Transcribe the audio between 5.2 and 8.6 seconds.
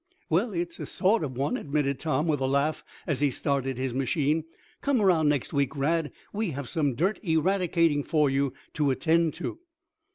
next week, Rad. We have some dirt eradicating for you